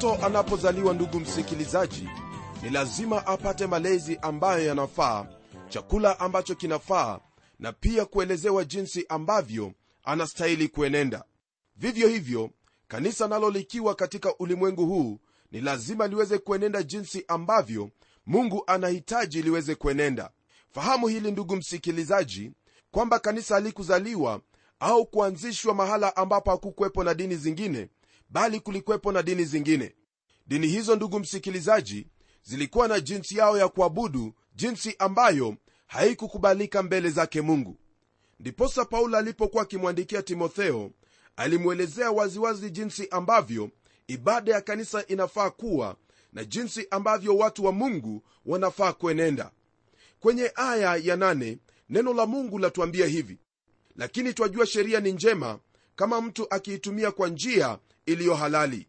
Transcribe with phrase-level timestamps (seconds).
[0.00, 2.08] mtoto anapozaliwa ndugu msikilizaji
[2.62, 5.26] ni lazima apate malezi ambayo yanafaa
[5.68, 7.20] chakula ambacho kinafaa
[7.58, 9.72] na pia kuelezewa jinsi ambavyo
[10.04, 11.24] anastahili kuenenda.
[11.76, 12.50] Vivyo hivyo
[12.88, 15.18] kanisa nalo likiwa katika ulimwengu huu
[15.52, 17.90] ni lazima liweze kuenenda jinsi ambavyo
[18.26, 20.30] mungu anahitaji liweze kuenenda.
[20.74, 22.52] Fahamu hili ndugu msikilizaji
[22.90, 24.40] kwamba kanisa halikuzaliwa
[24.80, 27.88] au kuanzishwa mahala ambapo hakukuwepo na dini zingine
[28.30, 29.94] bali kulikwepo na dini zingine.
[30.46, 32.06] Dini hizo ndugu msikilizaji
[32.42, 35.56] zilikuwa na jinsi yao ya kuabudu jinsi ambayo
[35.86, 37.76] haikukubalika mbele zake mungu.
[38.40, 40.90] Ndiposa paulo alipokuwa akimwandikia timotheo
[41.36, 43.70] alimwelezea waziwazi jinsi ambavyo
[44.06, 45.96] ibada ya kanisa inafaa kuwa
[46.32, 49.50] na jinsi ambavyo watu wa mungu wanafaa kuenenda.
[50.20, 53.38] Kwenye aya ya nane, neno la mungu latuambia hivi
[53.96, 55.58] lakini twajua sheria ni njema
[55.96, 57.78] kama mtu akiitumia kwa njia
[58.12, 58.86] iliyo halali.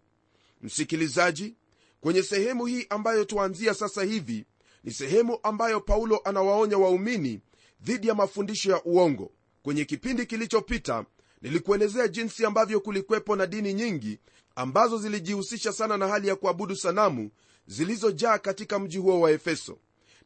[0.61, 1.55] Msikilizaji
[2.01, 4.45] kwenye sehemu hii ambayo tuanzia sasa hivi
[4.83, 7.39] ni sehemu ambayo paulo anawaonya waumini
[7.81, 9.31] dhidi ya mafundisho ya uongo.
[9.63, 11.05] Kwenye kipindi kilichopita
[11.41, 14.19] nilikuelezea jinsi ambavyo kulikwepo na dini nyingi
[14.55, 17.31] ambazo zilijihusisha sana na hali ya kuabudu sanamu
[17.67, 19.77] zilizojaa katika mji huo wa efeso.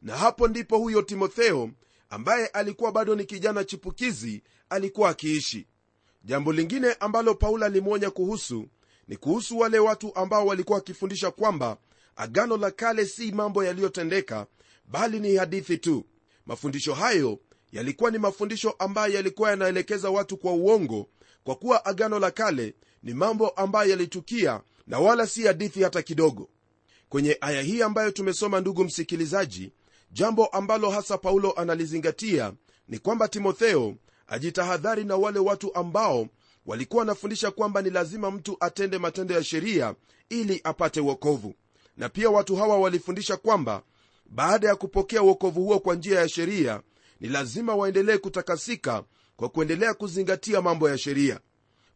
[0.02, 1.70] Na hapo ndipo huyo timotheo
[2.10, 5.66] ambaye alikuwa bado ni kijana chipukizi alikuwa akiishi.
[6.24, 8.68] Jambo lingine ambalo paulo alimwonya kuhusu
[9.08, 11.76] ni kuhusu wale watu ambao walikuwa wakifundisha kwamba
[12.16, 14.46] agano la kale si mambo yaliyotendeka
[14.88, 16.04] bali ni hadithi tu.
[16.46, 17.38] Mafundisho hayo
[17.72, 21.08] yalikuwa ni mafundisho ambayo yalikuwa yanaelekeza watu kwa uongo
[21.44, 26.48] kwa kuwa agano la kale ni mambo ambayo yalitukia na wala si hadithi hata kidogo.
[27.08, 29.72] Kwenye aya hii ambayo tumesoma ndugu msikilizaji
[30.12, 32.52] jambo ambalo hasa paulo analizingatia
[32.88, 33.94] ni kwamba timotheo
[34.26, 36.28] ajitahadhari na wale watu ambao
[36.66, 39.94] walikuwa wanafundisha kwamba ni lazima mtu atende matendo ya sheria
[40.28, 41.54] ili apate uokovu
[41.96, 43.82] na pia watu hawa walifundisha kwamba
[44.26, 46.82] baada ya kupokea uokovu huo kwa njia ya sheria
[47.20, 49.04] ni lazima waendelee kutakasika
[49.36, 51.40] kwa kuendelea kuzingatia mambo ya sheria.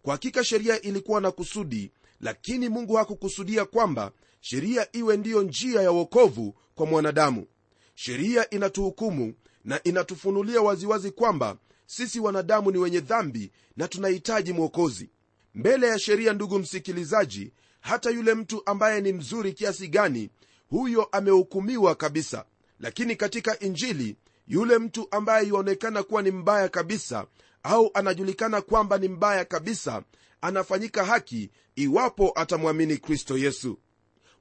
[0.02, 5.92] Kwa hakika sheria ilikuwa na kusudi lakini mungu hakukusudia kwamba sheria iwe ndiyo njia ya
[5.92, 7.46] uokovu kwa mwanadamu.
[7.94, 11.56] Sheria inatuhukumu na inatufunulia waziwazi kwamba
[11.90, 15.10] sisi wanadamu ni wenye dhambi na tunahitaji mwokozi.
[15.54, 20.30] Mbele ya sheria ndugu msikilizaji hata yule mtu ambaye ni mzuri kiasi gani
[20.68, 22.44] huyo amehukumiwa kabisa.
[22.80, 27.26] Lakini katika injili yule mtu ambaye yuonekana kuwa ni mbaya kabisa
[27.62, 30.02] au anajulikana kwamba ni mbaya kabisa
[30.40, 33.78] anafanyika haki iwapo atamwamini kristo yesu.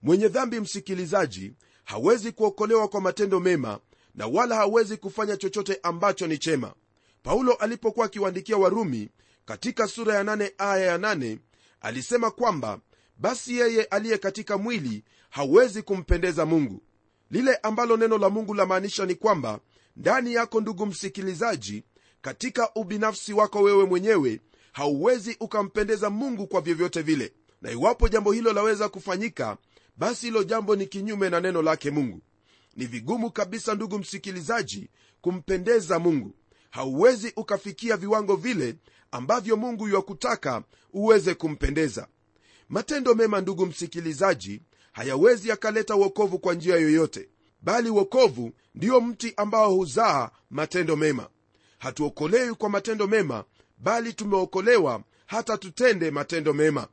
[0.02, 3.80] Mwenye dhambi msikilizaji hawezi kuokolewa kwa matendo mema
[4.16, 6.74] na wala hawezi kufanya chochote ambacho ni chema
[7.24, 9.10] paulo alipokuwa akiwaandikia warumi
[9.46, 11.38] katika sura ya 8 aya ya 8
[11.82, 12.80] alisema kwamba
[13.18, 16.82] basi yeye aliye katika mwili hawezi kumpendeza mungu.
[17.32, 19.60] Lile ambalo neno la mungu lamaanisha ni kwamba
[19.96, 21.84] ndani yako ndugu msikilizaji
[22.22, 24.42] katika ubinafsi wako wewe mwenyewe
[24.72, 27.34] hauwezi ukampendeza mungu kwa vyovyote vile.
[27.62, 29.58] Na iwapo jambo hilo laweza kufanyika
[29.98, 32.22] basi hilo jambo ni kinyume na neno lake mungu.
[32.76, 34.90] Ni vigumu kabisa ndugu msikilizaji
[35.22, 36.34] kumpendeza mungu
[36.70, 38.76] hauwezi ukafikia viwango vile
[39.12, 40.64] ambavyo mungu yuwakutaka
[40.94, 42.08] uweze kumpendeza.
[42.70, 47.30] Matendo mema ndugu msikilizaji hayawezi yakaleta uokovu kwa njia yoyote
[47.62, 51.30] bali uokovu ndiyo mti ambao huzaa matendo mema.
[51.78, 53.44] Hatuokolewi kwa matendo mema
[53.78, 56.88] bali tumeokolewa hata tutende matendo mema.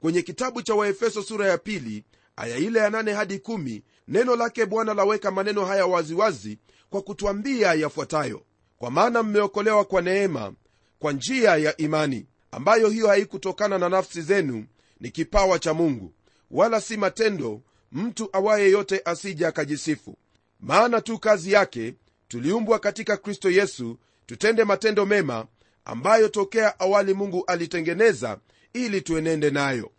[0.00, 2.04] Kwenye kitabu cha waefeso sura ya pili
[2.36, 6.58] aya ile ya nane hadi kumi, neno lake bwana laweka maneno haya waziwazi
[6.90, 8.42] kwa kutwambia yafuatayo
[8.82, 10.52] kwa maana mmeokolewa kwa neema
[10.98, 14.66] kwa njia ya imani ambayo hiyo haikutokana na nafsi zenu
[15.00, 16.12] ni kipawa cha mungu
[16.50, 17.60] wala si matendo
[17.92, 20.16] mtu awaye yote asija akajisifu.
[20.60, 21.94] Maana tu kazi yake
[22.28, 25.46] tuliumbwa katika kristo yesu tutende matendo mema
[25.84, 28.38] ambayo tokea awali mungu alitengeneza
[28.72, 29.90] ili tuenende nayo.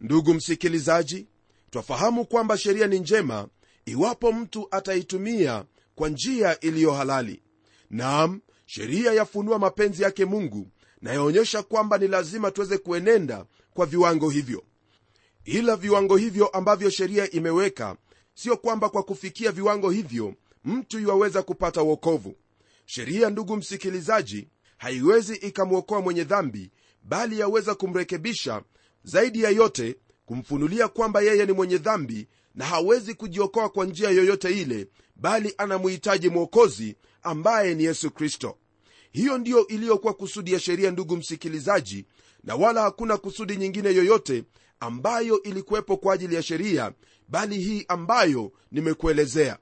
[0.00, 1.26] Ndugu msikilizaji
[1.70, 3.48] twafahamu kwamba sheria ni njema
[3.84, 5.64] iwapo mtu ataitumia
[5.94, 7.42] kwa njia iliyo halali
[7.90, 10.68] naam sheria yafunua mapenzi yake mungu
[11.00, 14.62] na yaonyesha kwamba ni lazima tuweze kuenenda kwa viwango hivyo.
[15.44, 17.96] Ila viwango hivyo ambavyo sheria imeweka
[18.34, 20.34] sio kwamba kwa kufikia viwango hivyo
[20.64, 22.34] mtu iwaweza kupata uokovu
[22.86, 26.70] sheria ndugu msikilizaji haiwezi ikamwokoa mwenye dhambi
[27.02, 28.62] bali yaweza kumrekebisha
[29.04, 29.96] zaidi ya yote
[30.26, 36.28] kumfunulia kwamba yeye ni mwenye dhambi na hawezi kujiokoa kwa njia yoyote ile bali anamuhitaji
[36.28, 38.58] mwokozi ambaye ni yesu kristo.
[39.12, 42.06] Hiyo ndiyo iliyokuwa kusudi ya sheria ndugu msikilizaji
[42.44, 44.44] na wala hakuna kusudi nyingine yoyote
[44.80, 46.92] ambayo ilikuwepo kwa ajili ya sheria
[47.28, 49.58] bali hii ambayo nimekuelezea.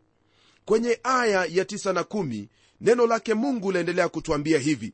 [0.64, 2.46] Kwenye aya ya 9 na 1
[2.80, 4.92] neno lake mungu laendelea kutwambia hivi.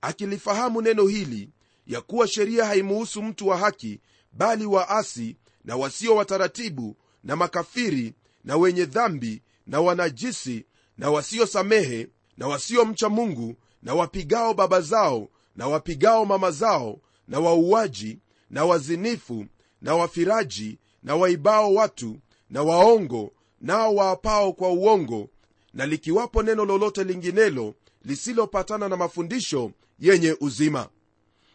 [0.00, 1.50] Akilifahamu neno hili
[1.86, 4.00] ya kuwa sheria haimuhusu mtu wa haki
[4.32, 8.14] bali waasi na wasio wataratibu na makafiri
[8.44, 10.64] na wenye dhambi na wanajisi
[11.00, 18.18] na wasiosamehe na wasiomcha mungu na wapigao baba zao na wapigao mama zao na wauaji
[18.50, 19.46] na wazinifu
[19.82, 22.16] na wafiraji na waibao watu
[22.50, 25.28] na waongo nao waapao kwa uongo.
[25.74, 27.74] Na likiwapo neno lolote linginelo
[28.04, 30.88] lisilopatana na mafundisho yenye uzima.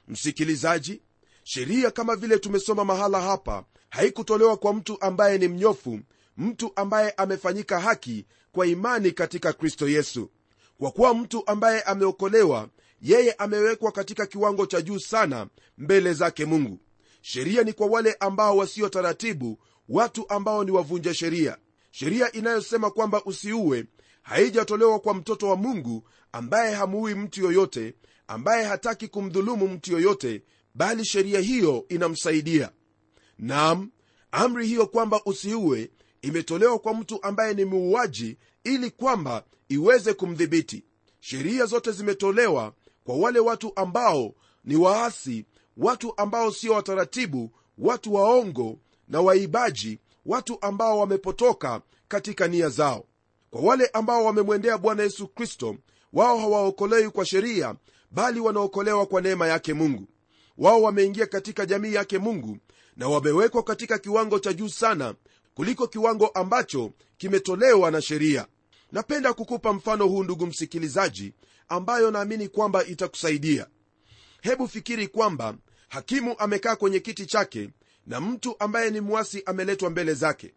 [0.07, 1.01] Msikilizaji
[1.43, 5.99] sheria kama vile tumesoma mahala hapa haikutolewa kwa mtu ambaye ni mnyofu
[6.37, 8.25] mtu ambaye amefanyika haki
[8.55, 10.29] kwa imani katika kristo yesu.
[10.79, 12.69] Kwa kuwa mtu ambaye ameokolewa
[13.01, 15.47] yeye amewekwa katika kiwango cha juu sana
[15.77, 16.79] mbele zake mungu.
[17.21, 19.59] Sheria ni kwa wale ambao wasio taratibu
[19.89, 21.57] watu ambao ni wavunja sheria.
[21.91, 23.85] Sheria inayosema kwamba usiue
[24.21, 27.93] haijatolewa kwa mtoto wa mungu ambaye hamuui mtu yoyote
[28.27, 30.43] ambaye hataki kumdhulumu mtu yoyote
[30.75, 32.71] bali sheria hiyo inamsaidia.
[33.39, 33.91] Nam
[34.31, 35.91] amri hiyo kwamba usiue
[36.25, 40.83] imetolewa kwa mtu ambaye ni muuaji ili kwamba iweze kumdhibiti.
[41.19, 42.73] Sheria zote zimetolewa
[43.03, 44.33] kwa wale watu ambao
[44.63, 45.45] ni waasi
[45.77, 53.05] watu ambao sio wataratibu watu waongo na waibaji watu ambao wamepotoka katika nia zao.
[53.49, 55.75] Kwa wale ambao wamemwendea bwana yesu kristo
[56.13, 57.75] wao hawaokolewi kwa sheria
[58.11, 60.07] bali wanaokolewa kwa neema yake mungu.
[60.57, 62.57] Wao wameingia katika jamii yake mungu
[62.95, 65.15] na wamewekwa katika kiwango cha juu sana
[65.55, 68.47] kuliko kiwango ambacho kimetolewa na sheria.
[68.91, 71.33] Napenda kukupa mfano huu ndugu msikilizaji
[71.69, 73.67] ambayo naamini kwamba itakusaidia.
[74.41, 75.55] Hebu fikiri kwamba
[75.89, 77.69] hakimu amekaa kwenye kiti chake
[78.07, 80.53] na mtu ambaye ni mwasi ameletwa mbele zake.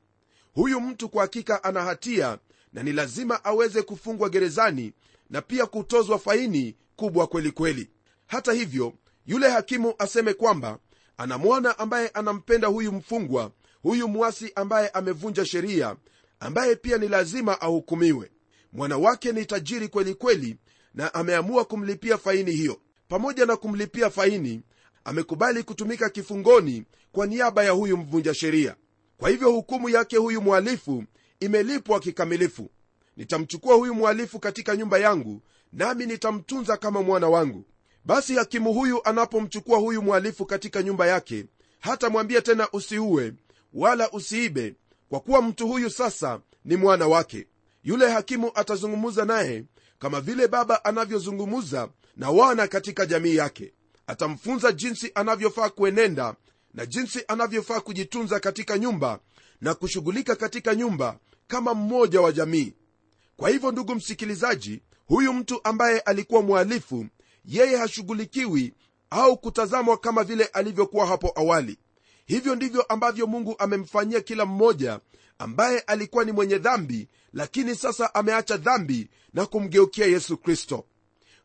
[0.54, 2.38] Huyu mtu kwa hakika ana hatia
[2.72, 4.92] na ni lazima aweze kufungwa gerezani
[5.30, 7.90] na pia kutozwa faini kubwa kweli kweli.
[8.26, 8.92] Hata hivyo
[9.26, 10.78] yule hakimu aseme kwamba
[11.16, 13.50] ana mwana ambaye anampenda huyu mfungwa
[13.82, 15.96] huyu mwasi ambaye amevunja sheria
[16.40, 18.30] ambaye pia ni lazima ahukumiwe.
[18.72, 20.56] Mwanawake ni tajiri kweli kweli
[20.94, 22.80] na ameamua kumlipia faini hiyo.
[23.08, 24.62] Pamoja na kumlipia faini
[25.04, 28.76] amekubali kutumika kifungoni kwa niaba ya huyu mvunja sheria.
[29.18, 31.04] Kwa hivyo hukumu yake huyu mhalifu
[31.40, 32.70] imelipwa kikamilifu.
[33.16, 35.42] Nitamchukua huyu mhalifu katika nyumba yangu
[35.72, 37.64] nami nitamtunza kama mwana wangu.
[38.04, 41.44] Basi hakimu huyu anapomchukua huyu mhalifu katika nyumba yake
[41.80, 43.32] hatamwambia tena usiue
[43.72, 44.74] wala usiibe
[45.08, 47.46] kwa kuwa mtu huyu sasa ni mwana wake.
[47.84, 49.64] Yule hakimu atazungumza naye
[49.98, 53.72] kama vile baba anavyozungumza na wana katika jamii yake.
[54.06, 56.34] Atamfunza jinsi anavyofaa kuenenda
[56.74, 59.20] na jinsi anavyofaa kujitunza katika nyumba
[59.60, 62.74] na kushughulika katika nyumba kama mmoja wa jamii.
[63.36, 67.06] Kwa hivyo ndugu msikilizaji huyu mtu ambaye alikuwa mhalifu
[67.44, 68.74] yeye hashughulikiwi
[69.10, 71.78] au kutazamwa kama vile alivyokuwa hapo awali
[72.28, 75.00] hivyo ndivyo ambavyo mungu amemfanyia kila mmoja
[75.38, 80.84] ambaye alikuwa ni mwenye dhambi lakini sasa ameacha dhambi na kumgeukia yesu kristo.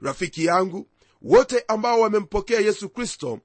[0.01, 0.87] Rafiki yangu
[1.21, 3.39] wote ambao wamempokea yesu kristo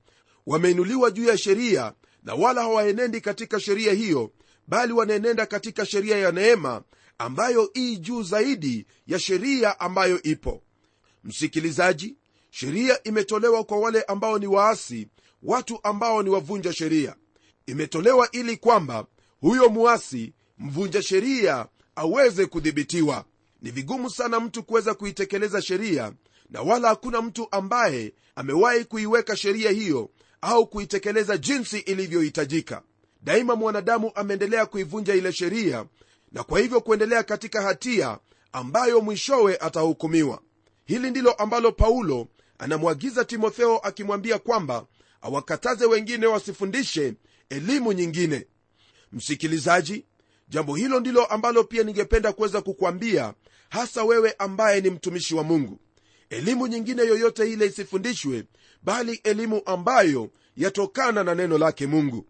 [0.46, 1.92] wameinuliwa juu ya sheria
[2.22, 4.32] na wala hawaenendi katika sheria hiyo
[4.66, 6.82] bali wanaenenda katika sheria ya neema
[7.18, 10.62] ambayo ii juu zaidi ya sheria ambayo ipo.
[11.24, 12.16] Msikilizaji
[12.50, 15.08] sheria imetolewa kwa wale ambao ni waasi
[15.42, 17.16] watu ambao ni wavunja sheria
[17.68, 19.06] imetolewa ili kwamba
[19.40, 23.24] huyo muasi mvunja sheria aweze kudhibitiwa.
[23.62, 26.12] Ni vigumu sana mtu kuweza kuitekeleza sheria
[26.50, 30.10] na wala hakuna mtu ambaye amewahi kuiweka sheria hiyo
[30.40, 32.82] au kuitekeleza jinsi ilivyohitajika.
[33.22, 35.86] Daima mwanadamu ameendelea kuivunja ile sheria
[36.32, 38.18] na kwa hivyo kuendelea katika hatia
[38.52, 40.42] ambayo mwishowe atahukumiwa.
[40.84, 44.86] Hili ndilo ambalo paulo anamwagiza timotheo akimwambia kwamba
[45.22, 47.14] awakataze wengine wasifundishe
[47.50, 48.46] elimu nyingine.
[49.12, 50.04] Msikilizaji
[50.48, 53.34] jambo hilo ndilo ambalo pia ningependa kuweza kukwambia
[53.68, 55.78] hasa wewe ambaye ni mtumishi wa mungu.
[56.30, 58.44] Elimu nyingine yoyote ile isifundishwe
[58.82, 62.26] bali elimu ambayo yatokana na neno lake mungu.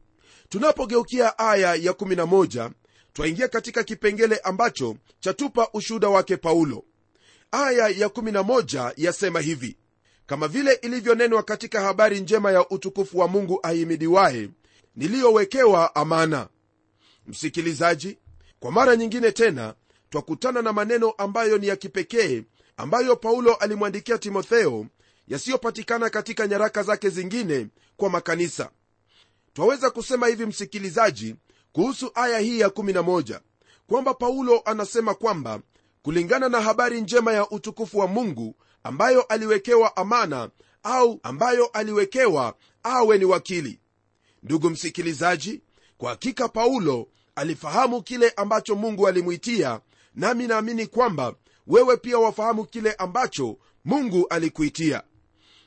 [0.48, 2.70] Tunapogeukia aya ya 11
[3.12, 6.84] twaingia katika kipengele ambacho chatupa ushuhuda wake paulo.
[7.52, 9.76] Aya ya 11 yasema hivi
[10.26, 14.48] kama vile ilivyonenwa katika habari njema ya utukufu wa mungu ahimidiwaye
[14.98, 16.48] niliyowekewa amana.
[17.26, 18.18] Msikilizaji
[18.60, 19.74] kwa mara nyingine tena
[20.10, 22.42] twakutana na maneno ambayo ni ya kipekee
[22.76, 24.86] ambayo paulo alimwandikia timotheo
[25.28, 28.70] yasiyopatikana katika nyaraka zake zingine kwa makanisa.
[29.52, 31.36] Twaweza kusema hivi msikilizaji
[31.72, 33.40] kuhusu aya hii ya 11
[33.86, 35.60] kwamba paulo anasema kwamba
[36.02, 40.50] kulingana na habari njema ya utukufu wa mungu ambayo aliwekewa amana
[40.82, 43.80] au ambayo aliwekewa awe ni wakili
[44.42, 45.60] ndugu msikilizaji
[45.98, 49.80] kwa hakika paulo alifahamu kile ambacho mungu alimwitia
[50.14, 51.34] nami naamini kwamba
[51.66, 55.02] wewe pia wafahamu kile ambacho mungu alikuitia.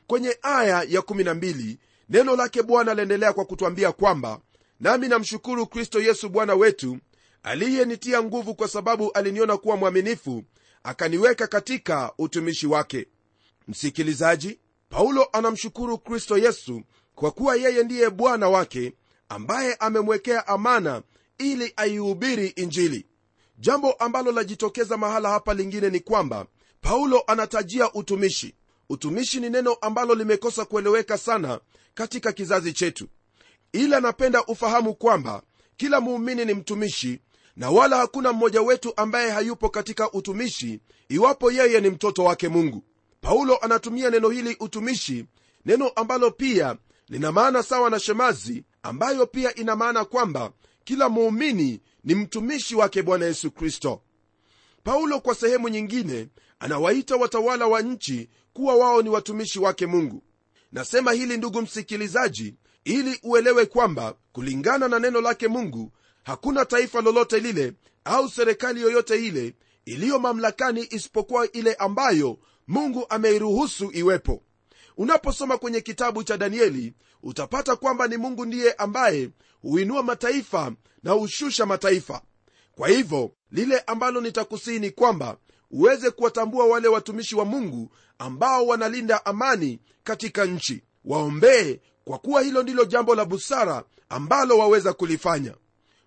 [0.06, 1.76] Kwenye aya ya 12
[2.08, 4.40] neno lake bwana laendelea kwa kutwambia kwamba
[4.80, 6.98] nami namshukuru kristo yesu bwana wetu
[7.42, 10.44] aliyenitia nguvu kwa sababu aliniona kuwa mwaminifu
[10.82, 13.06] akaniweka katika utumishi wake.
[13.68, 16.82] Msikilizaji paulo anamshukuru kristo yesu
[17.14, 18.92] kwa kuwa yeye ndiye bwana wake
[19.28, 21.02] ambaye amemwekea amana
[21.38, 23.06] ili aihubiri injili.
[23.58, 26.46] Jambo ambalo lajitokeza mahala hapa lingine ni kwamba
[26.80, 28.54] paulo anatajia utumishi.
[28.88, 31.60] Utumishi ni neno ambalo limekosa kueleweka sana
[31.94, 33.08] katika kizazi chetu.
[33.72, 35.42] Ila napenda ufahamu kwamba
[35.76, 37.20] kila muumini ni mtumishi
[37.56, 42.84] na wala hakuna mmoja wetu ambaye hayupo katika utumishi iwapo yeye ni mtoto wake mungu.
[43.20, 45.26] Paulo anatumia neno hili utumishi
[45.66, 46.76] neno ambalo pia
[47.12, 50.52] lina maana sawa na shemazi ambayo pia ina maana kwamba
[50.84, 54.02] kila muumini ni mtumishi wake bwana yesu kristo.
[54.84, 56.28] Paulo kwa sehemu nyingine
[56.58, 60.22] anawaita watawala wa nchi kuwa wao ni watumishi wake mungu.
[60.72, 62.54] Nasema hili ndugu msikilizaji
[62.84, 65.92] ili uelewe kwamba kulingana na neno lake mungu
[66.22, 67.72] hakuna taifa lolote lile
[68.04, 69.54] au serikali yoyote ile
[69.84, 72.38] iliyo mamlakani isipokuwa ile ambayo
[72.68, 74.42] mungu ameiruhusu iwepo
[74.96, 79.30] unaposoma kwenye kitabu cha danieli utapata kwamba ni mungu ndiye ambaye
[79.62, 80.72] huinua mataifa
[81.02, 82.22] na hushusha mataifa.
[82.76, 85.36] Kwa hivyo lile ambalo nitakusihi ni kwamba
[85.70, 90.82] uweze kuwatambua wale watumishi wa mungu ambao wanalinda amani katika nchi.
[91.04, 95.54] Waombee kwa kuwa hilo ndilo jambo la busara ambalo waweza kulifanya.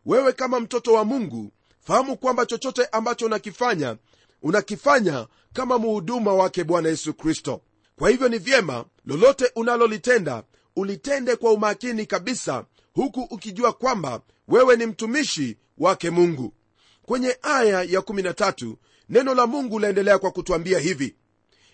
[0.06, 1.52] Wewe kama mtoto wa mungu
[1.82, 3.98] fahamu kwamba chochote ambacho unakifanya
[4.42, 7.62] unakifanya kama muhuduma wake bwana yesu kristo
[7.98, 10.44] kwa hivyo ni vyema lolote unalolitenda
[10.76, 16.54] ulitende kwa umakini kabisa huku ukijua kwamba wewe ni mtumishi wake mungu.
[17.02, 18.76] Kwenye aya ya 13
[19.10, 21.16] neno la mungu laendelea kwa kutwambia hivi.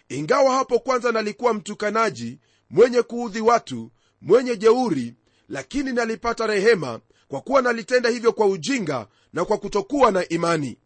[0.10, 5.16] Ingawa hapo kwanza nalikuwa mtukanaji mwenye kuudhi watu mwenye jeuri
[5.50, 10.78] lakini nalipata rehema kwa kuwa nalitenda hivyo kwa ujinga na kwa kutokuwa na imani.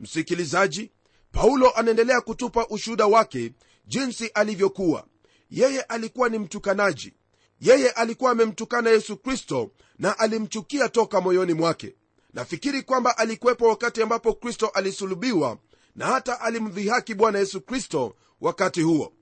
[0.00, 0.90] Msikilizaji
[1.32, 3.52] paulo anaendelea kutupa ushuhuda wake
[3.86, 5.06] jinsi alivyokuwa.
[5.50, 7.12] Yeye alikuwa ni mtukanaji.
[7.60, 11.94] Yeye alikuwa amemtukana yesu kristo na alimchukia toka moyoni mwake.
[12.34, 15.58] Nafikiri kwamba alikuwepo wakati ambapo kristo alisulubiwa
[15.94, 19.12] na hata alimdhihaki bwana yesu kristo wakati huo.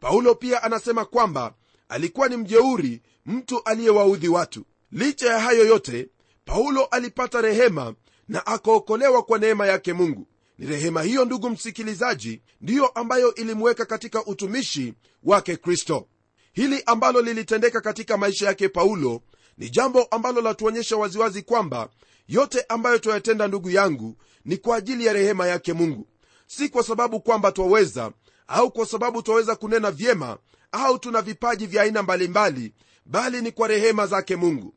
[0.00, 1.54] Paulo pia anasema kwamba
[1.88, 4.64] alikuwa ni mjeuri mtu aliyewaudhi watu.
[4.92, 6.08] Licha ya hayo yote
[6.44, 7.94] paulo alipata rehema
[8.28, 10.26] na akaokolewa kwa neema yake mungu
[10.58, 16.06] ni rehema hiyo ndugu msikilizaji ndiyo ambayo ilimweka katika utumishi wake kristo.
[16.52, 19.22] Hili ambalo lilitendeka katika maisha yake paulo
[19.58, 21.88] ni jambo ambalo latuonyesha waziwazi kwamba
[22.28, 26.06] yote ambayo twayatenda ndugu yangu ni kwa ajili ya rehema yake mungu.
[26.46, 28.12] Si kwa sababu kwamba twaweza
[28.48, 30.38] au kwa sababu twaweza kunena vyema
[30.72, 32.72] au tuna vipaji vya aina mbalimbali
[33.06, 34.74] bali ni kwa rehema zake mungu.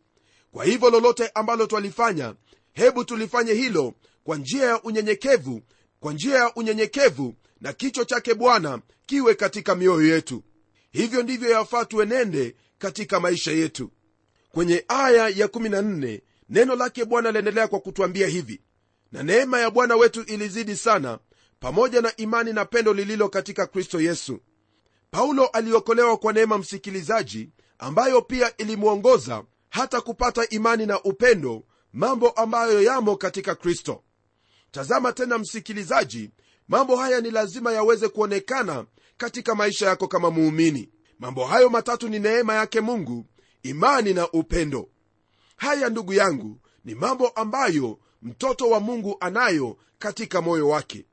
[0.51, 2.33] Kwa hivyo lolote ambalo twalifanya
[2.73, 3.93] hebu tulifanye hilo
[4.27, 5.61] kwa njia ya unyenyekevu
[5.99, 10.43] kwa njia ya unyenyekevu na kichwa chake bwana kiwe katika mioyo yetu.
[10.91, 13.91] Hivyo ndivyo yafaa tuenende katika maisha yetu.
[14.51, 18.61] Kwenye aya ya 14 neno lake bwana liendelea kwa kutwambia hivi.
[19.11, 21.19] Na neema ya bwana wetu ilizidi sana
[21.59, 24.39] pamoja na imani na pendo lililo katika kristo yesu.
[25.11, 32.81] Paulo aliokolewa kwa neema msikilizaji ambayo pia ilimwongoza hata kupata imani na upendo mambo ambayo
[32.83, 34.03] yamo katika kristo
[34.71, 36.31] tazama tena msikilizaji
[36.67, 38.85] mambo haya ni lazima yaweze kuonekana
[39.17, 40.89] katika maisha yako kama muumini.
[41.19, 43.25] Mambo hayo matatu ni neema yake mungu
[43.63, 44.89] imani na upendo.
[45.55, 51.05] Haya ndugu yangu ni mambo ambayo mtoto wa mungu anayo katika moyo wake.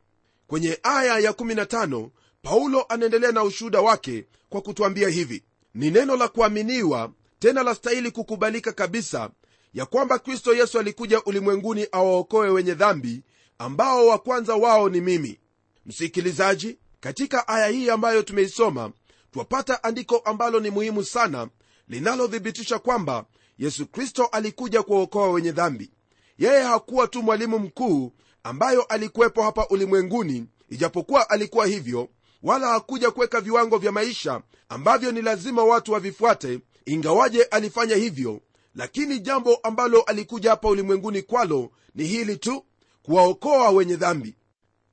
[0.46, 2.08] Kwenye aya ya 15
[2.42, 5.44] paulo anaendelea na ushuhuda wake kwa kutwambia hivi.
[5.74, 9.30] Ni neno la kuaminiwa tena la stahili kukubalika kabisa
[9.74, 13.22] ya kwamba kristo yesu alikuja ulimwenguni awaokoe wenye dhambi
[13.68, 15.40] ambao wa kwanza wao ni mimi.
[15.86, 18.92] Msikilizaji katika aya hii ambayo tumeisoma
[19.32, 21.48] twapata andiko ambalo ni muhimu sana
[21.88, 23.24] linalothibitisha kwamba
[23.58, 25.90] yesu kristo alikuja kuwaokoa wenye dhambi.
[26.38, 32.08] Yeye hakuwa tu mwalimu mkuu ambayo alikuwepo hapa ulimwenguni ijapokuwa alikuwa hivyo
[32.42, 38.40] wala hakuja kuweka viwango vya maisha ambavyo ni lazima watu wavifuate ingawaje alifanya hivyo
[38.74, 42.64] lakini jambo ambalo alikuja hapa ulimwenguni kwalo ni hili tu
[43.04, 44.36] kuwaokoa wenye dhambi.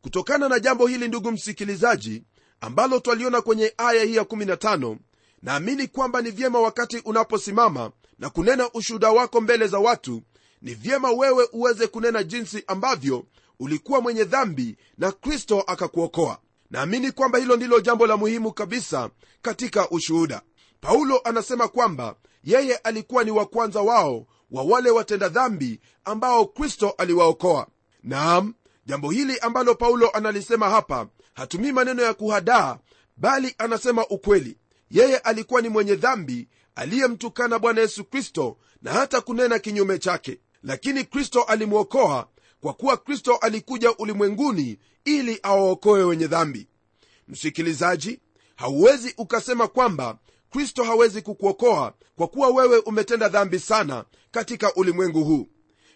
[0.02, 2.24] Kutokana na jambo hili ndugu msikilizaji
[2.62, 4.98] ambalo twaliona kwenye aya hii ya 15
[5.42, 10.22] naamini kwamba ni vyema wakati unaposimama na kunena ushuhuda wako mbele za watu
[10.62, 13.26] ni vyema wewe uweze kunena jinsi ambavyo
[13.60, 16.38] ulikuwa mwenye dhambi na kristo akakuokoa.
[16.72, 19.10] Naamini kwamba hilo ndilo jambo la muhimu kabisa
[19.42, 20.42] katika ushuhuda.
[20.82, 26.90] Paulo anasema kwamba yeye alikuwa ni wa kwanza wao wa wale watenda dhambi ambao kristo
[26.98, 27.68] aliwaokoa
[28.04, 28.54] naam
[28.86, 32.78] jambo hili ambalo paulo analisema hapa hatumii maneno ya kuhadaa
[33.18, 34.58] bali anasema ukweli.
[34.92, 40.40] Yeye alikuwa ni mwenye dhambi aliyemtukana bwana yesu kristo na hata kunena kinyume chake.
[40.64, 42.28] Lakini kristo alimwokoa
[42.62, 46.68] kwa kuwa kristo alikuja ulimwenguni ili awaokoe wenye dhambi.
[47.28, 48.20] Msikilizaji
[48.56, 50.18] hauwezi ukasema kwamba
[50.50, 55.48] kristo hawezi kukuokoa kwa kuwa wewe umetenda dhambi sana katika ulimwengu huu.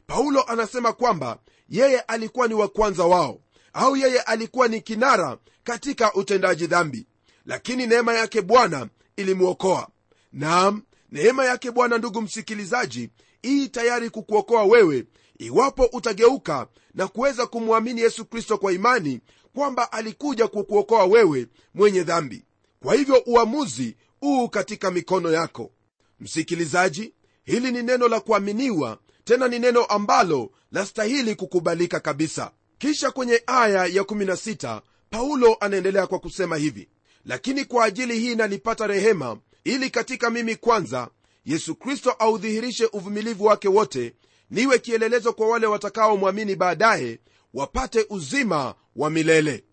[0.07, 3.39] Paulo anasema kwamba yeye alikuwa ni wa kwanza wao
[3.73, 7.05] au yeye alikuwa ni kinara katika utendaji dhambi.
[7.45, 9.87] Lakini neema yake bwana ilimwokoa.
[10.33, 10.81] Naam
[11.11, 13.09] neema yake bwana ndugu msikilizaji
[13.45, 15.05] ii tayari kukuokoa wewe
[15.37, 19.19] iwapo utageuka na kuweza kumwamini yesu kristo kwa imani
[19.53, 22.43] kwamba alikuja kukuokoa wewe mwenye dhambi.
[22.83, 25.71] Kwa hivyo uamuzi uu katika mikono yako.
[26.19, 27.13] Msikilizaji
[27.45, 32.51] hili ni neno la kuaminiwa tena ni neno ambalo lastahili kukubalika kabisa.
[32.77, 36.89] Kisha kwenye aya ya 16 paulo anaendelea kwa kusema hivi
[37.25, 41.07] lakini kwa ajili hii nalipata rehema ili katika mimi kwanza
[41.45, 44.13] yesu kristo audhihirishe uvumilivu wake wote
[44.49, 47.19] niwe kielelezo kwa wale watakaomwamini baadaye
[47.53, 49.63] wapate uzima wa milele.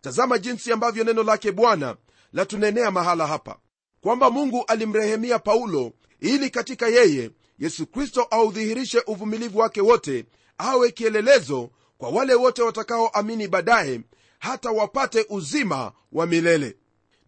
[0.00, 1.96] Tazama jinsi ambavyo neno lake bwana
[2.32, 3.58] latunenea mahala hapa
[4.00, 10.24] kwamba mungu alimrehemia paulo ili katika yeye yesu kristo audhihirishe uvumilivu wake wote
[10.58, 14.00] awe kielelezo kwa wale wote watakaoamini baadaye
[14.38, 16.76] hata wapate uzima wa milele.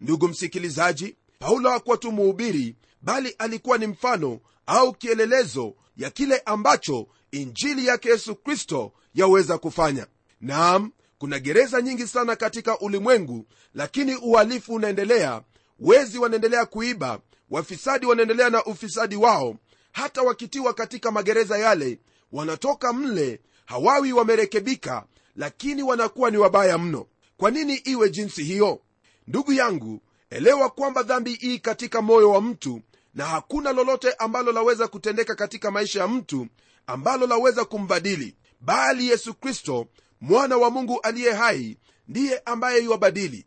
[0.01, 7.07] Ndugu msikilizaji paulo hakuwa tu muhubiri bali alikuwa ni mfano au kielelezo ya kile ambacho
[7.31, 10.07] injili yake yesu kristo yaweza kufanya.
[10.41, 15.43] Naam kuna gereza nyingi sana katika ulimwengu lakini uhalifu unaendelea
[15.81, 19.57] wezi wanaendelea kuiba wafisadi wanaendelea na ufisadi wao
[19.93, 21.99] hata wakitiwa katika magereza yale
[22.33, 25.05] wanatoka mle hawawi wamerekebika
[25.37, 27.07] lakini wanakuwa ni wabaya mno.
[27.37, 28.81] Kwa nini iwe jinsi hiyo?
[29.27, 30.01] Ndugu yangu
[30.31, 32.81] elewa kwamba dhambi ii katika moyo wa mtu
[33.15, 36.47] na hakuna lolote ambalo laweza kutendeka katika maisha ya mtu
[36.87, 38.37] ambalo laweza kumbadili.
[38.61, 39.87] Bali yesu kristo
[40.21, 41.77] mwana wa mungu aliye hai
[42.09, 43.47] ndiye ambaye iwabadili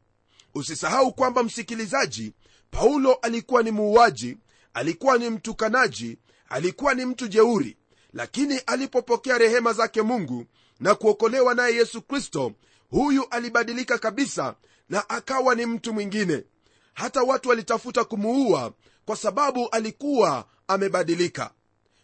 [0.56, 2.34] usisahau kwamba msikilizaji
[2.72, 4.38] paulo alikuwa ni muuaji
[4.74, 6.18] alikuwa ni mtukanaji
[6.50, 7.78] alikuwa ni mtu jeuri
[8.14, 10.46] lakini alipopokea rehema zake mungu
[10.80, 12.52] na kuokolewa naye yesu kristo
[12.90, 14.56] huyu alibadilika kabisa
[14.90, 16.44] na akawa ni mtu mwingine.
[16.94, 18.74] Hata watu walitafuta kumuua
[19.06, 21.52] kwa sababu alikuwa amebadilika.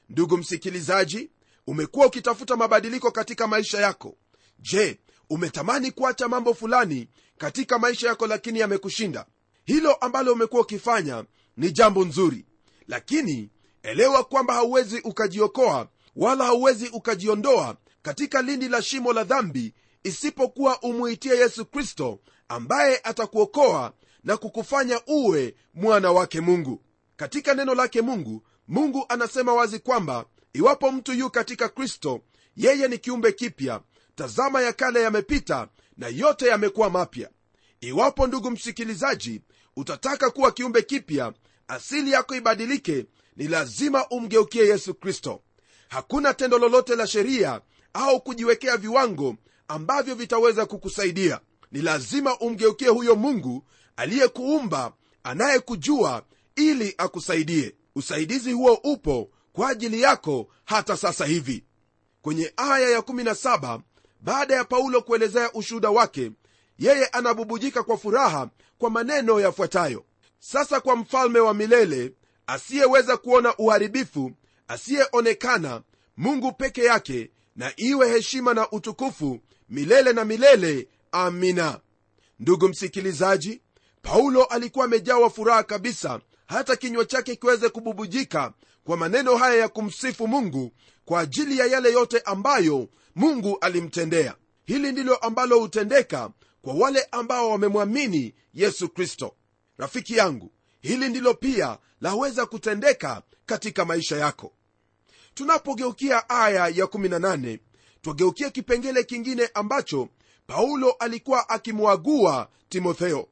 [0.10, 1.32] Ndugu msikilizaji
[1.67, 4.17] umekuwa ukitafuta mabadiliko katika maisha yako.
[4.60, 4.99] Je
[5.30, 9.25] umetamani kuacha mambo fulani katika maisha yako lakini yamekushinda?
[9.65, 11.25] Hilo ambalo umekuwa ukifanya
[11.58, 12.45] ni jambo nzuri
[12.88, 13.49] lakini
[13.83, 21.35] elewa kwamba hauwezi ukajiokoa wala hauwezi ukajiondoa katika lindi la shimo la dhambi isipokuwa umuitie
[21.37, 26.81] yesu kristo ambaye atakuokoa na kukufanya uwe mwana wake mungu.
[27.15, 32.21] Katika neno lake mungu mungu anasema wazi kwamba iwapo mtu yu katika kristo
[32.55, 33.81] yeye ni kiumbe kipya
[34.15, 35.67] tazama ya kale yamepita
[35.97, 37.29] na yote yamekuwa mapya.
[37.81, 39.41] Iwapo ndugu msikilizaji
[39.75, 41.33] utataka kuwa kiumbe kipya
[41.67, 45.41] asili yako ibadilike ni lazima umgeukie yesu kristo.
[45.89, 47.61] Hakuna tendo lolote la sheria
[47.93, 49.35] au kujiwekea viwango
[49.67, 51.39] ambavyo vitaweza kukusaidia.
[51.71, 53.63] Ni lazima umgeukie huyo mungu
[53.95, 56.23] aliyekuumba anayekujua
[56.55, 57.75] ili akusaidie.
[57.95, 61.63] Usaidizi huo upo kwa ajili yako hata sasa hivi.
[62.21, 63.79] Kwenye aya ya17
[64.21, 66.31] baada ya paulo kuelezea ushuhuda wake
[66.79, 70.05] yeye anabubujika kwa furaha kwa maneno yafuatayo.
[70.39, 72.13] Sasa kwa mfalme wa milele
[72.47, 74.32] asiyeweza kuona uharibifu
[74.67, 75.82] asiyeonekana
[76.17, 80.88] mungu peke yake na iwe heshima na utukufu milele na milele.
[81.12, 81.80] Amina.
[82.39, 83.62] Ndugu msikilizaji
[84.01, 90.27] paulo alikuwa amejawa furaha kabisa hata kinywa chake kiweze kububujika kwa maneno haya ya kumsifu
[90.27, 90.71] mungu
[91.06, 94.36] kwa ajili ya yale yote ambayo mungu alimtendea.
[94.65, 96.30] Hili ndilo ambalo hutendeka
[96.62, 99.36] kwa wale ambao wamemwamini yesu kristo.
[99.77, 104.53] Rafiki yangu hili ndilo pia laweza kutendeka katika maisha yako.
[105.33, 107.59] Tunapogeukia aya ya 18
[108.01, 110.09] twageukia kipengele kingine ambacho
[110.47, 113.27] paulo alikuwa akimwagua timotheo.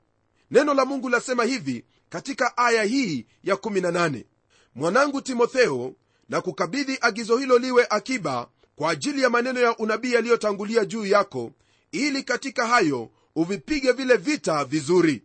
[0.52, 4.24] Neno la mungu lasema hivi katika aya hii ya 18
[4.76, 5.94] mwanangu timotheo
[6.30, 11.52] na kukabidhi agizo hilo liwe akiba kwa ajili ya maneno ya unabii yaliyotangulia juu yako
[11.92, 15.24] ili katika hayo uvipige vile vita vizuri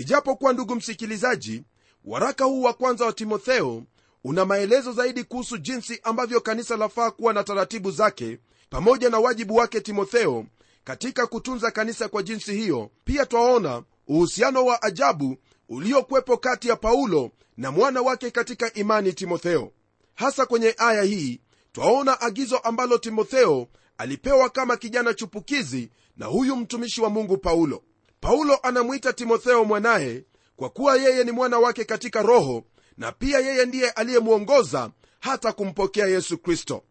[0.00, 1.62] ijapokuwa ndugu msikilizaji
[2.04, 3.82] waraka huu wa kwanza wa timotheo
[4.24, 8.38] una maelezo zaidi kuhusu jinsi ambavyo kanisa lafaa kuwa na taratibu zake
[8.70, 10.44] pamoja na wajibu wake timotheo
[10.84, 12.90] katika kutunza kanisa kwa jinsi hiyo.
[13.04, 15.36] Pia twaona uhusiano wa ajabu
[15.68, 19.72] uliokuwepo kati ya paulo na mwana wake katika imani timotheo.
[20.14, 21.40] Hasa kwenye aya hii
[21.72, 23.66] twaona agizo ambalo timotheo
[23.98, 27.82] alipewa kama kijana chupukizi na huyu mtumishi wa mungu paulo
[28.20, 30.24] paulo anamwita timotheo mwanaye
[30.56, 32.64] kwa kuwa yeye ni mwana wake katika roho
[32.96, 36.82] na pia yeye ndiye aliyemwongoza hata kumpokea yesu kristo.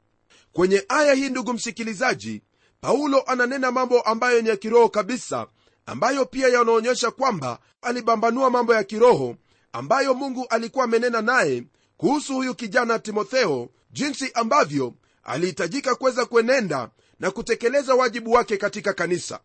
[0.54, 2.42] Kwenye aya hii ndugu msikilizaji
[2.82, 5.48] paulo ananena mambo ambayo ni ya kiroho kabisa
[5.86, 9.36] ambayo pia yanaonyesha kwamba alibambanua mambo ya kiroho
[9.74, 11.64] ambayo mungu alikuwa amenena naye
[11.98, 16.90] kuhusu huyu kijana timotheo jinsi ambavyo alihitajika kuweza kuenenda
[17.20, 19.40] na kutekeleza wajibu wake katika kanisa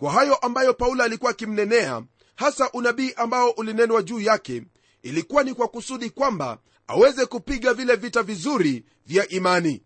[0.00, 2.02] kwa hayo ambayo paulo alikuwa akimnenea
[2.36, 4.62] hasa unabii ambao ulinenwa juu yake
[5.02, 9.82] ilikuwa ni kwa kusudi kwamba aweze kupiga vile vita vizuri vya imani.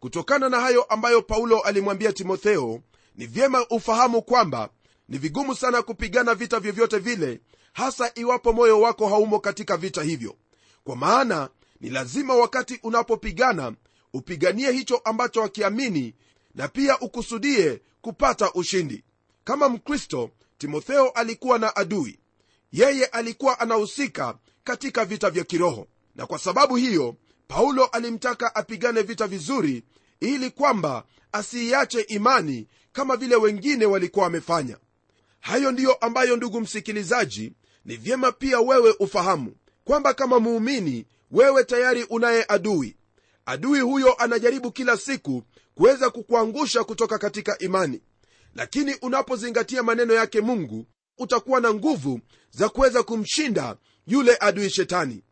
[0.00, 2.80] Kutokana na hayo ambayo paulo alimwambia timotheo
[3.16, 4.68] ni vyema ufahamu kwamba
[5.08, 7.40] ni vigumu sana kupigana vita vyovyote vile
[7.72, 10.36] hasa iwapo moyo wako haumo katika vita hivyo.
[10.84, 11.48] Kwa maana
[11.80, 13.72] ni lazima wakati unapopigana
[14.12, 16.14] upiganie hicho ambacho wakiamini
[16.54, 19.04] na pia ukusudie kupata ushindi
[19.46, 22.18] kama mkristo timotheo alikuwa na adui.
[22.72, 25.86] Yeye alikuwa anahusika katika vita vya kiroho.
[26.14, 27.16] Na kwa sababu hiyo
[27.48, 29.82] paulo alimtaka apigane vita vizuri
[30.20, 34.76] ili kwamba asiiache imani kama vile wengine walikuwa wamefanya.
[35.40, 37.52] Hayo ndiyo ambayo ndugu msikilizaji
[37.84, 39.54] ni vyema pia wewe ufahamu
[39.84, 42.96] kwamba kama muumini wewe tayari unaye adui.
[43.46, 45.42] Adui huyo anajaribu kila siku
[45.74, 48.00] kuweza kukuangusha kutoka katika imani
[48.56, 50.86] lakini unapozingatia maneno yake mungu
[51.18, 55.22] utakuwa na nguvu za kuweza kumshinda yule adui shetani.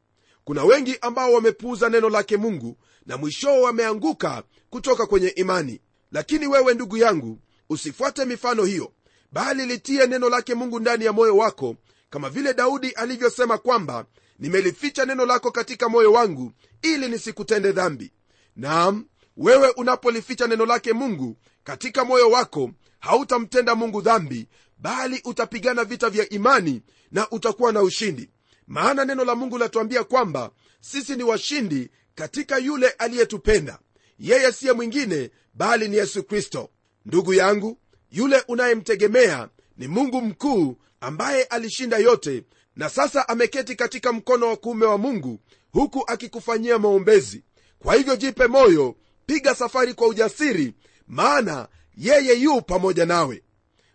[0.44, 5.80] Kuna wengi ambao wamepuuza neno lake mungu na mwishowe wameanguka kutoka kwenye imani.
[6.12, 7.38] Lakini wewe ndugu yangu
[7.70, 8.92] usifuate mifano hiyo
[9.32, 11.76] bali litie neno lake mungu ndani ya moyo wako
[12.10, 14.06] kama vile daudi alivyosema kwamba
[14.38, 18.12] nimelificha neno lako katika moyo wangu ili nisikutende dhambi.
[18.56, 19.06] Naam
[19.36, 22.70] wewe unapolificha neno lake mungu katika moyo wako
[23.04, 28.30] hautamtenda mungu dhambi bali utapigana vita vya imani na utakuwa na ushindi.
[28.66, 33.78] Maana neno la mungu latuambia kwamba sisi ni washindi katika yule aliyetupenda.
[34.18, 36.70] Yeye siye mwingine bali ni yesu kristo.
[37.06, 37.78] Ndugu yangu
[38.10, 42.44] yule unayemtegemea ni mungu mkuu ambaye alishinda yote
[42.76, 45.40] na sasa ameketi katika mkono wa kuume wa mungu
[45.72, 47.44] huku akikufanyia maombezi.
[47.78, 50.74] Kwa hivyo jipe moyo piga safari kwa ujasiri
[51.08, 53.42] maana yeye yu pamoja nawe.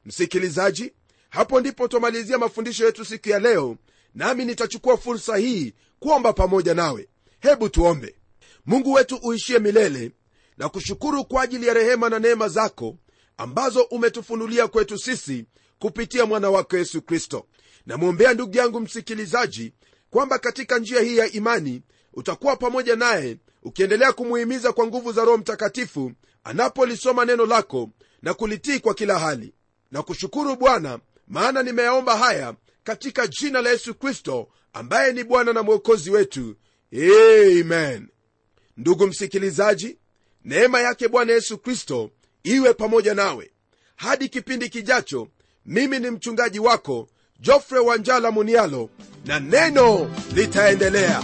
[0.05, 0.93] Msikilizaji
[1.29, 3.77] hapo ndipo twamalizia mafundisho yetu siku ya leo
[4.15, 7.07] nami nitachukua fursa hii kuomba pamoja nawe.
[7.39, 8.15] Hebu tuombe.
[8.65, 10.11] Mungu wetu uishie milele
[10.57, 12.95] na kushukuru kwa ajili ya rehema na neema zako
[13.37, 15.45] ambazo umetufunulia kwetu sisi
[15.79, 17.45] kupitia mwana wako yesu kristo.
[17.85, 19.73] Namwombea ndugu yangu msikilizaji
[20.09, 21.81] kwamba katika njia hii ya imani
[22.13, 26.11] utakuwa pamoja naye ukiendelea kumuhimiza kwa nguvu za roho mtakatifu
[26.43, 27.89] anapolisoma neno lako
[28.21, 29.53] na kulitii kwa kila hali
[29.91, 35.63] na kushukuru bwana maana nimeyaomba haya katika jina la yesu kristo ambaye ni bwana na
[35.63, 36.55] mwokozi wetu.
[36.93, 38.07] Amen.
[38.77, 39.97] Ndugu msikilizaji
[40.45, 42.11] neema yake bwana yesu kristo
[42.43, 43.51] iwe pamoja nawe.
[43.95, 45.27] Hadi kipindi kijacho
[45.65, 47.07] mimi ni mchungaji wako
[47.39, 48.89] jofre wanjala munialo
[49.25, 51.23] na neno litaendelea